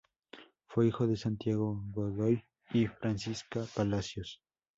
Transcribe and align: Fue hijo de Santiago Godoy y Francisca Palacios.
Fue 0.65 0.87
hijo 0.87 1.05
de 1.05 1.15
Santiago 1.15 1.79
Godoy 1.91 2.43
y 2.73 2.87
Francisca 2.87 3.63
Palacios. 3.75 4.41